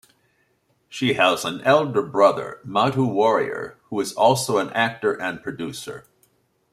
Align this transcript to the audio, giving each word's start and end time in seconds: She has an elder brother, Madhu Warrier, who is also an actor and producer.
She 0.89 1.13
has 1.13 1.45
an 1.45 1.61
elder 1.61 2.01
brother, 2.01 2.59
Madhu 2.63 3.05
Warrier, 3.05 3.77
who 3.91 3.99
is 3.99 4.13
also 4.13 4.57
an 4.57 4.71
actor 4.71 5.13
and 5.13 5.43
producer. 5.43 6.07